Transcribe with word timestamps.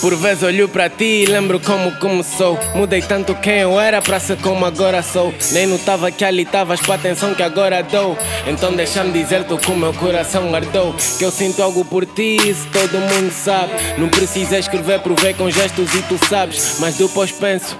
Por 0.00 0.16
vezes 0.16 0.42
olho 0.42 0.68
para 0.68 0.90
ti 0.90 1.22
e 1.22 1.26
lembro 1.26 1.60
como 1.60 1.92
começou. 1.98 2.58
Mudei 2.74 3.00
tanto 3.00 3.36
quem 3.36 3.60
eu 3.60 3.78
era 3.78 4.02
para 4.02 4.18
ser 4.18 4.36
como 4.38 4.64
agora 4.66 5.00
sou. 5.00 5.32
Nem 5.52 5.66
notava 5.66 6.10
que 6.10 6.24
ali 6.24 6.42
estavas 6.42 6.80
para 6.80 6.96
atenção 6.96 7.34
que 7.34 7.42
agora 7.42 7.82
dou. 7.82 8.18
Então 8.46 8.72
deixa-me 8.74 9.12
dizer-te 9.12 9.56
que 9.56 9.70
o 9.70 9.76
meu 9.76 9.92
coração 9.94 10.48
guardou. 10.48 10.92
Que 11.18 11.24
eu 11.24 11.30
sinto 11.30 11.62
algo 11.62 11.84
por 11.84 12.04
ti, 12.04 12.36
isso 12.48 12.66
todo 12.72 12.98
mundo 12.98 13.32
sabe. 13.32 13.72
Não 13.96 14.08
precisa 14.08 14.58
escrever, 14.58 14.98
provei 15.00 15.34
com 15.34 15.48
gestos 15.48 15.94
e 15.94 16.02
tu 16.02 16.18
sabes. 16.26 16.78
Mas 16.80 16.96
depois 16.96 17.30
penso, 17.30 17.76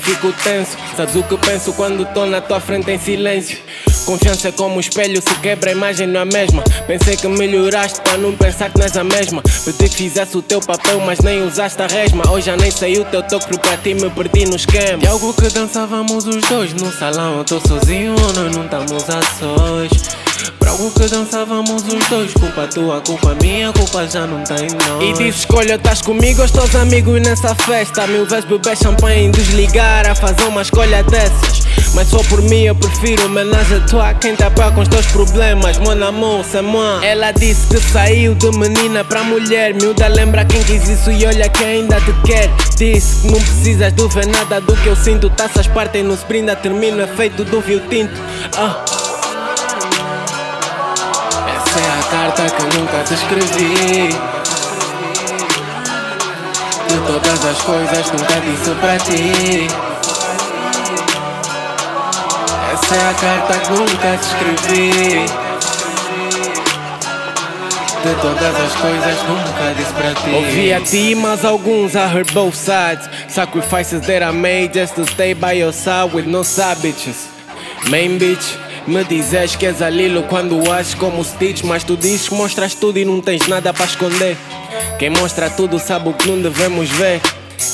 fico 0.00 0.32
tenso. 0.44 0.76
Sabes 0.96 1.16
o 1.16 1.24
que 1.24 1.36
penso 1.38 1.72
quando 1.72 2.04
estou 2.04 2.26
na 2.26 2.40
tua 2.40 2.60
frente 2.60 2.88
em 2.90 2.98
silêncio? 2.98 3.58
Confiança 4.04 4.48
é 4.48 4.52
como 4.52 4.76
um 4.76 4.80
espelho, 4.80 5.20
se 5.22 5.34
quebra 5.36 5.70
a 5.70 5.72
imagem 5.72 6.06
não 6.06 6.20
é 6.20 6.22
a 6.22 6.26
mesma. 6.26 6.62
Pensei 6.86 7.16
que 7.16 7.26
melhoraste 7.26 8.00
para 8.02 8.18
não 8.18 8.32
pensar 8.36 8.70
que 8.70 8.78
não 8.78 8.84
és 8.84 8.96
a 8.96 9.04
mesma. 9.04 9.42
Pedi 9.64 9.88
que 9.88 9.96
fizesse 9.96 10.36
o 10.36 10.42
teu 10.42 10.60
papel, 10.60 11.00
mas 11.00 11.20
nem 11.20 11.42
usaste 11.42 11.80
a 11.80 11.86
resma. 11.86 12.30
Hoje 12.30 12.46
já 12.46 12.56
nem 12.56 12.70
sei 12.70 12.98
o 12.98 13.04
teu 13.06 13.22
toque, 13.22 13.58
para 13.58 13.78
ti 13.78 13.94
me 13.94 14.10
perdi 14.10 14.44
no 14.44 14.56
esquema. 14.56 14.98
De 14.98 15.06
algo 15.06 15.32
que 15.32 15.48
dançávamos 15.48 16.26
os 16.26 16.42
dois 16.42 16.74
no 16.74 16.92
salão, 16.92 17.38
eu 17.38 17.44
tô 17.44 17.58
sozinho, 17.60 18.14
nós 18.14 18.54
não 18.54 18.64
estamos 18.64 19.08
a 19.08 19.22
sós. 19.38 20.24
Para 20.58 20.70
algo 20.70 20.90
que 20.90 21.06
dançávamos 21.08 21.82
os 21.82 22.08
dois, 22.08 22.34
culpa 22.34 22.66
tua, 22.66 23.00
culpa 23.00 23.34
minha, 23.40 23.72
culpa 23.72 24.06
já 24.06 24.26
não 24.26 24.44
tem 24.44 24.68
nós. 24.68 25.02
E 25.02 25.12
disse: 25.14 25.40
escolha, 25.40 25.76
estás 25.76 26.02
comigo 26.02 26.40
ou 26.40 26.46
estás 26.46 26.74
amigos 26.76 27.22
nessa 27.22 27.54
festa? 27.54 28.06
Mil 28.06 28.26
vezes 28.26 28.44
beber 28.44 28.76
champanhe, 28.76 29.30
desligar, 29.30 30.06
a 30.06 30.14
fazer 30.14 30.44
uma 30.44 30.62
escolha 30.62 31.02
dessas. 31.04 31.63
Mas 31.94 32.08
só 32.08 32.18
por 32.24 32.42
mim 32.42 32.62
eu 32.64 32.74
prefiro 32.74 33.26
homenagem 33.26 33.76
a 33.76 33.80
tua 33.86 34.14
Quem 34.14 34.34
tá 34.34 34.50
com 34.50 34.80
os 34.80 34.88
teus 34.88 35.06
problemas, 35.06 35.78
mon 35.78 36.02
amor, 36.02 36.44
moi 36.64 37.06
Ela 37.06 37.30
disse 37.30 37.68
que 37.68 37.80
saiu 37.80 38.34
de 38.34 38.50
menina 38.50 39.04
pra 39.04 39.22
mulher. 39.22 39.74
Miúda 39.74 40.08
lembra 40.08 40.44
quem 40.44 40.62
quis 40.64 40.88
isso 40.88 41.10
e 41.12 41.24
olha 41.24 41.48
quem 41.48 41.66
ainda 41.66 42.00
te 42.00 42.12
quer. 42.26 42.50
Disse 42.76 43.22
que 43.22 43.28
não 43.28 43.40
precisas 43.40 43.92
de 43.92 44.08
ver 44.08 44.26
nada 44.26 44.60
do 44.60 44.74
que 44.76 44.88
eu 44.88 44.96
sinto. 44.96 45.30
Taças 45.30 45.68
partem 45.68 46.02
no 46.02 46.14
sprint, 46.14 46.54
termino 46.56 47.00
efeito 47.02 47.44
do 47.44 47.60
viu 47.60 47.80
tinto. 47.88 48.20
Ah. 48.56 48.84
Essa 51.56 51.78
é 51.78 51.90
a 51.90 52.02
carta 52.10 52.42
que 52.50 52.76
nunca 52.76 53.02
te 53.04 53.14
escrevi. 53.14 54.08
De 56.88 56.98
todas 57.06 57.44
as 57.44 57.62
coisas 57.62 58.12
nunca 58.12 58.40
disse 58.40 58.70
pra 58.80 58.98
ti 58.98 59.93
essa 62.84 62.96
é 62.96 63.10
a 63.10 63.14
carta 63.14 63.58
que 63.60 63.70
nunca 63.72 64.18
te 64.18 64.26
escrevi. 64.26 65.24
De 68.02 68.14
todas 68.20 68.56
as 68.56 68.74
coisas 68.74 69.22
nunca 69.26 69.74
disse 69.74 69.92
pra 69.94 70.14
ti. 70.14 70.30
Ouvi 70.30 70.72
a 70.72 70.80
ti, 70.80 71.14
mas 71.14 71.44
alguns 71.44 71.94
I 71.94 72.06
heard 72.14 72.30
both 72.34 72.54
sides. 72.54 73.08
Sacrifices 73.28 74.06
that 74.06 74.22
I 74.22 74.32
made 74.32 74.78
just 74.78 74.94
to 74.96 75.06
stay 75.06 75.32
by 75.32 75.52
your 75.52 75.72
side 75.72 76.14
with 76.14 76.26
no 76.26 76.44
side 76.44 76.76
bitches. 76.82 77.28
Main 77.88 78.18
bitch. 78.18 78.58
Me 78.86 79.02
dizes 79.02 79.56
que 79.56 79.64
és 79.64 79.80
a 79.80 79.88
Lilo 79.88 80.24
quando 80.24 80.70
ages 80.70 80.92
como 80.92 81.24
Stitch 81.24 81.62
Mas 81.62 81.84
tu 81.84 81.96
dizes 81.96 82.28
que 82.28 82.34
mostras 82.34 82.74
tudo 82.74 82.98
e 82.98 83.04
não 83.06 83.18
tens 83.18 83.48
nada 83.48 83.72
para 83.72 83.86
esconder 83.86 84.36
Quem 84.98 85.08
mostra 85.08 85.48
tudo 85.48 85.78
sabe 85.78 86.10
o 86.10 86.12
que 86.12 86.28
não 86.28 86.42
devemos 86.42 86.90
ver 86.90 87.22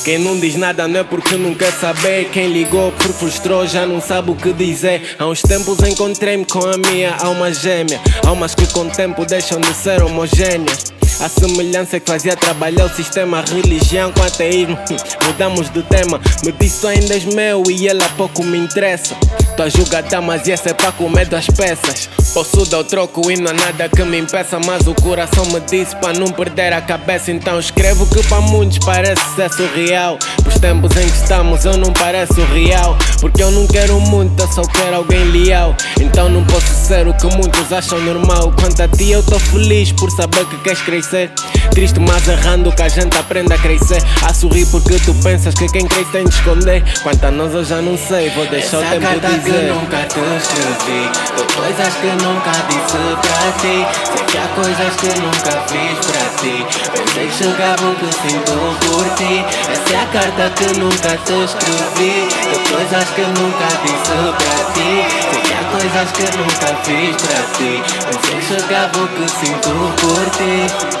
quem 0.03 0.17
não 0.17 0.39
diz 0.39 0.55
nada 0.55 0.87
não 0.87 0.99
é 0.99 1.03
porque 1.03 1.35
não 1.35 1.53
quer 1.53 1.71
saber. 1.71 2.29
Quem 2.31 2.51
ligou 2.51 2.91
por 2.91 3.13
frustrou 3.13 3.67
já 3.67 3.85
não 3.85 4.01
sabe 4.01 4.31
o 4.31 4.35
que 4.35 4.51
dizer. 4.53 5.15
Há 5.19 5.27
uns 5.27 5.41
tempos 5.41 5.79
encontrei-me 5.79 6.45
com 6.45 6.59
a 6.59 6.77
minha 6.77 7.15
alma 7.17 7.53
gêmea. 7.53 7.99
Almas 8.25 8.55
que 8.55 8.65
com 8.67 8.81
o 8.81 8.89
tempo 8.89 9.25
deixam 9.25 9.59
de 9.59 9.73
ser 9.73 10.01
homogêneas. 10.01 10.91
A 11.19 11.29
semelhança 11.29 11.99
que 11.99 12.09
fazia 12.09 12.35
trabalhar 12.35 12.85
o 12.85 12.89
sistema, 12.89 13.43
religião 13.47 14.11
com 14.11 14.23
ateísmo. 14.23 14.77
Mudamos 15.27 15.69
de 15.69 15.83
tema, 15.83 16.19
me 16.43 16.51
disse 16.51 16.87
ainda 16.87 17.13
és 17.13 17.25
meu 17.25 17.63
e 17.69 17.87
ela 17.87 18.09
pouco 18.17 18.43
me 18.43 18.57
interessa. 18.57 19.15
Tua 19.61 19.69
julgada, 19.69 20.19
mas 20.21 20.47
essa 20.47 20.71
é 20.71 20.73
para 20.73 20.91
comer 20.91 21.27
das 21.27 21.45
peças. 21.45 22.09
Posso 22.33 22.65
dar 22.65 22.79
o 22.79 22.83
troco 22.83 23.29
e 23.29 23.39
não 23.39 23.51
há 23.51 23.53
nada 23.53 23.87
que 23.89 24.03
me 24.03 24.17
impeça, 24.17 24.57
mas 24.57 24.87
o 24.87 24.95
coração 24.95 25.45
me 25.45 25.59
disse 25.59 25.95
para 25.97 26.17
não 26.17 26.31
perder 26.31 26.73
a 26.73 26.81
cabeça. 26.81 27.31
Então 27.31 27.59
escrevo 27.59 28.07
que 28.07 28.23
para 28.23 28.41
muitos 28.41 28.79
parece 28.79 29.21
ser 29.35 29.51
surreal. 29.51 30.17
Os 30.47 30.59
tempos 30.59 30.89
em 30.97 31.07
que 31.07 31.15
estamos 31.15 31.63
eu 31.63 31.77
não 31.77 31.93
pareço 31.93 32.41
real. 32.45 32.97
Porque 33.19 33.43
eu 33.43 33.51
não 33.51 33.67
quero 33.67 33.99
muito, 33.99 34.41
eu 34.41 34.47
só 34.51 34.63
quero 34.63 34.95
alguém 34.95 35.25
leal. 35.25 35.75
Então 35.99 36.27
não 36.27 36.43
posso 36.45 36.73
ser 36.87 37.07
o 37.07 37.13
que 37.13 37.27
muitos 37.27 37.71
acham 37.71 37.99
normal. 38.01 38.51
Quanto 38.59 38.81
a 38.81 38.87
ti, 38.87 39.11
eu 39.11 39.21
tô 39.21 39.37
feliz 39.37 39.91
por 39.91 40.09
saber 40.09 40.43
que 40.45 40.57
queres 40.57 40.81
crescer. 40.81 41.31
Triste, 41.69 41.99
mas 41.99 42.27
errando 42.27 42.71
que 42.71 42.81
a 42.81 42.89
gente 42.89 43.15
aprende 43.15 43.53
a 43.53 43.57
crescer. 43.59 44.01
A 44.23 44.33
sorrir 44.33 44.65
porque 44.67 44.97
tu 45.05 45.13
pensas 45.21 45.53
que 45.53 45.67
quem 45.67 45.85
cresce 45.85 46.11
tem 46.11 46.23
de 46.23 46.33
esconder. 46.33 46.83
Quanto 47.03 47.23
a 47.25 47.29
nós 47.29 47.53
eu 47.53 47.63
já 47.63 47.79
não 47.79 47.95
sei, 47.95 48.29
vou 48.31 48.47
deixar 48.47 48.81
Essa 48.81 48.97
o 48.97 48.99
tempo 48.99 49.27
dizer. 49.27 49.50
Que 49.51 49.63
nunca 49.63 50.07
te 50.07 50.21
escrevi, 50.37 51.09
coisas 51.55 51.93
que 51.95 52.11
nunca 52.23 52.51
disse 52.69 53.03
pra 53.21 53.51
ti. 53.59 53.85
Sei 54.05 54.25
que 54.25 54.37
há 54.37 54.47
coisas 54.55 54.95
que 54.95 55.11
nunca 55.19 55.53
fiz 55.67 55.99
pra 56.07 56.25
ti. 56.39 56.65
Pensei 57.13 57.51
que 57.51 57.83
o 57.83 57.95
que 57.95 58.09
sinto 58.21 58.55
por 58.85 59.05
ti. 59.15 59.45
Essa 59.69 59.93
é 59.93 59.99
a 59.99 60.05
carta 60.05 60.49
que 60.55 60.79
nunca 60.79 61.17
te 61.25 61.43
escrevi, 61.43 62.29
de 62.49 62.57
coisas 62.71 63.09
que 63.09 63.21
nunca 63.21 63.67
disse 63.83 64.17
pra 64.39 64.57
ti. 64.73 64.91
Sei 65.31 65.41
que 65.41 65.53
há 65.53 65.63
coisas 65.69 66.11
que 66.11 66.25
nunca 66.37 66.69
fiz 66.83 67.15
pra 67.21 67.41
ti. 67.57 67.83
Pensei 68.29 68.61
que 68.67 68.99
o 68.99 69.07
que 69.07 69.29
sinto 69.29 69.71
por 69.99 70.29
ti. 70.37 71.00